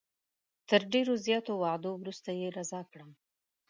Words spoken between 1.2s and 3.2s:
زیاتو وعدو وروسته یې رضا کړم.